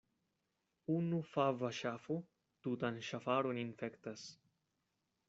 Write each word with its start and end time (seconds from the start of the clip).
Unu 0.93 1.19
fava 1.33 1.69
ŝafo 1.81 2.17
tutan 2.63 2.97
ŝafaron 3.11 3.61
infektas. 3.65 4.25